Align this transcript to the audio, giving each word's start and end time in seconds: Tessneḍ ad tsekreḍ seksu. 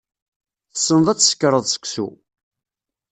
Tessneḍ 0.73 1.07
ad 1.09 1.19
tsekreḍ 1.19 1.65
seksu. 1.73 2.07